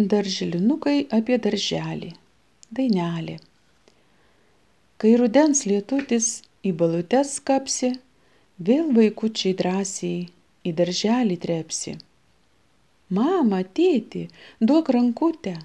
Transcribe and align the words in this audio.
Darželinukai 0.00 1.04
apie 1.12 1.36
darželį. 1.36 2.14
Dainelė. 2.72 3.34
Kai 4.96 5.10
rudens 5.20 5.66
lietutis 5.68 6.40
į 6.64 6.72
balutes 6.80 7.34
kapsi, 7.44 7.90
vėl 8.56 8.88
vaikučiai 8.96 9.52
drąsiai 9.52 10.24
į 10.64 10.72
darželį 10.80 11.36
trepsi. 11.44 11.98
Mama, 13.12 13.60
tėti, 13.76 14.30
duok 14.64 14.88
rankutę, 14.96 15.58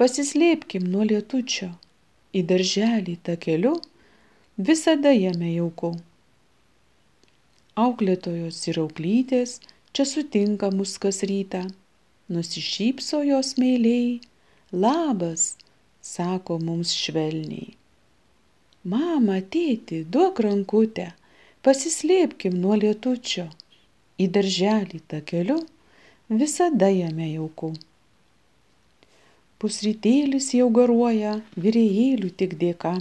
pasislėpkim 0.00 0.88
nuo 0.88 1.04
lietučio. 1.04 1.74
Į 2.32 2.48
darželį 2.48 3.20
takeliu, 3.28 3.76
visada 4.56 5.12
jame 5.12 5.52
jauku. 5.52 5.98
Auklėtojos 7.76 8.66
ir 8.72 8.80
auklytės 8.80 9.58
čia 9.92 10.08
sutinka 10.08 10.72
mus 10.72 10.96
kas 10.96 11.20
rytą 11.28 11.66
nusišypso 12.28 13.22
jos 13.22 13.54
meiliai, 13.60 14.20
labas, 14.72 15.56
sako 16.02 16.58
mums 16.58 16.94
švelniai. 16.94 17.74
Mama, 18.86 19.40
tėti, 19.54 20.04
duok 20.14 20.40
rankutę, 20.46 21.08
pasislėpkim 21.66 22.54
nuo 22.62 22.76
lietučio, 22.78 23.48
į 24.22 24.28
darželį 24.36 25.02
takeliu, 25.10 25.58
visada 26.42 26.90
jame 26.94 27.32
jauku. 27.32 27.72
Pusrytėlis 29.62 30.52
jau 30.54 30.68
garuoja, 30.78 31.40
vyrėjėlių 31.56 32.30
tik 32.42 32.54
dėka, 32.62 32.94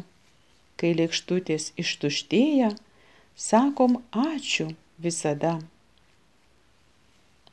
kai 0.80 0.92
lėkštutės 0.98 1.72
ištuštėja, 1.82 2.74
sakom 3.36 4.02
ačiū 4.26 4.72
visada. 4.98 5.58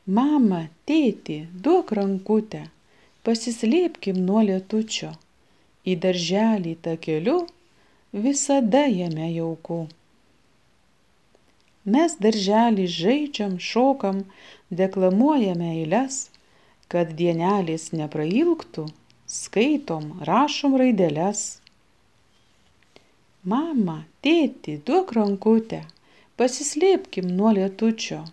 Mama, 0.07 0.65
tėti, 0.83 1.47
duok 1.63 1.93
rankutę, 1.95 2.65
pasislėpkim 3.23 4.17
nuo 4.27 4.41
lietučio. 4.43 5.13
Į 5.87 5.95
darželį 6.03 6.73
takeliu, 6.83 7.47
visada 8.11 8.83
jame 8.91 9.29
jauku. 9.31 9.87
Mes 11.87 12.19
darželį 12.19 12.89
žaidžiam, 12.91 13.55
šokam, 13.63 14.25
deklamuojame 14.75 15.71
eiles, 15.85 16.31
kad 16.91 17.15
dienelės 17.15 17.93
neprailgtų, 17.95 18.91
skaitom, 19.31 20.19
rašom 20.27 20.75
raideles. 20.83 21.63
Mama, 23.45 24.03
tėti, 24.21 24.81
duok 24.83 25.15
rankutę, 25.15 25.85
pasislėpkim 26.35 27.31
nuo 27.31 27.55
lietučio 27.55 28.25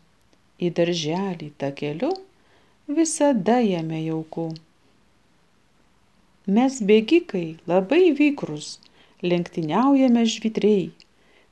į 0.60 0.70
darželį 0.78 1.50
takeliu, 1.62 2.12
visada 3.00 3.60
jame 3.64 4.02
jauku. 4.04 4.50
Mes 6.58 6.80
bėgikai 6.92 7.60
labai 7.70 8.12
vykrus, 8.20 8.70
lenktyniaujame 9.24 10.24
žvidriai, 10.34 10.88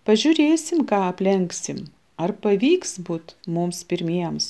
pažiūrėsim, 0.09 0.85
ką 0.89 1.01
aplenksim, 1.11 1.83
ar 2.17 2.33
pavyks 2.45 2.97
būt 3.09 3.35
mums 3.57 3.83
pirmiems. 3.91 4.47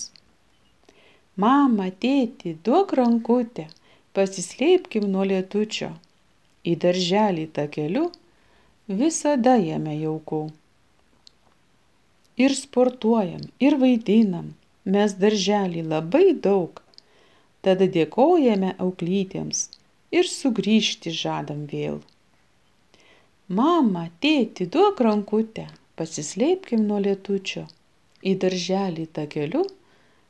Mama, 1.37 1.89
tėti, 2.03 2.55
duok 2.65 2.95
rankutę, 2.97 3.67
pasislėpkim 4.17 5.09
nuo 5.11 5.25
lietučio, 5.31 5.91
į 6.65 6.77
darželį 6.85 7.49
takeliu, 7.59 8.07
visada 8.87 9.57
jame 9.61 9.99
jauku 9.99 10.47
ir 12.37 12.53
sportuojam, 12.55 13.41
ir 13.59 13.77
vaidinam, 13.81 14.51
mes 14.85 15.15
darželį 15.23 15.83
labai 15.93 16.27
daug. 16.47 16.81
Tada 17.65 17.87
dėkojame 17.97 18.75
auklytėms 18.83 19.63
ir 20.13 20.29
sugrįžti 20.31 21.11
žadam 21.21 21.65
vėl. 21.71 21.97
Mama, 23.57 24.05
tėti, 24.23 24.67
duok 24.75 25.01
rankutę, 25.07 25.67
pasislėpkim 25.99 26.85
nuo 26.87 26.99
lietučio, 27.03 27.65
į 28.23 28.33
darželį 28.43 29.05
takeliu, 29.17 29.63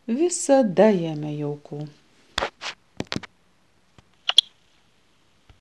visada 0.07 0.90
jame 0.94 1.34
jauku. 1.35 1.85